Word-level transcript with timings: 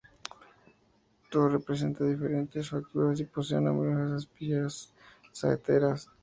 La 0.27 1.29
torre 1.29 1.59
presenta 1.59 2.03
diferentes 2.05 2.67
facturas 2.71 3.19
y 3.19 3.25
posee 3.25 3.61
numerosas 3.61 4.23
aspilleras 4.23 4.91
y 5.31 5.35
saeteras. 5.35 6.09